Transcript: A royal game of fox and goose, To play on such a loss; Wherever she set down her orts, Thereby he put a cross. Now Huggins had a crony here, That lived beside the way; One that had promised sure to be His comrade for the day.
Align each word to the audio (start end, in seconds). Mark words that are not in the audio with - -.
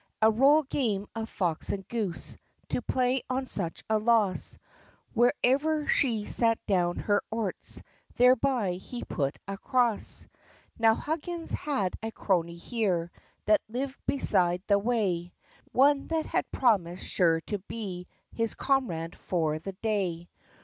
A 0.19 0.31
royal 0.31 0.63
game 0.63 1.05
of 1.13 1.29
fox 1.29 1.71
and 1.71 1.87
goose, 1.87 2.35
To 2.69 2.81
play 2.81 3.21
on 3.29 3.45
such 3.45 3.83
a 3.87 3.99
loss; 3.99 4.57
Wherever 5.13 5.87
she 5.87 6.25
set 6.25 6.57
down 6.65 6.95
her 6.95 7.21
orts, 7.29 7.83
Thereby 8.15 8.77
he 8.81 9.03
put 9.03 9.37
a 9.47 9.59
cross. 9.59 10.25
Now 10.79 10.95
Huggins 10.95 11.51
had 11.51 11.93
a 12.01 12.09
crony 12.11 12.55
here, 12.57 13.11
That 13.45 13.61
lived 13.69 13.99
beside 14.07 14.63
the 14.65 14.79
way; 14.79 15.33
One 15.71 16.07
that 16.07 16.25
had 16.25 16.51
promised 16.51 17.03
sure 17.05 17.41
to 17.41 17.59
be 17.59 18.07
His 18.33 18.55
comrade 18.55 19.15
for 19.15 19.59
the 19.59 19.73
day. 19.83 20.29